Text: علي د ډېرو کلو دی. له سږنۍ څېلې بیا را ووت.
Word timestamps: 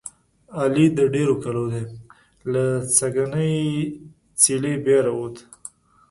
علي 0.59 0.85
د 0.97 0.99
ډېرو 1.15 1.35
کلو 1.43 1.63
دی. 1.73 1.83
له 2.51 2.63
سږنۍ 2.97 3.53
څېلې 4.41 4.73
بیا 4.83 4.99
را 5.05 5.11
ووت. 5.15 5.37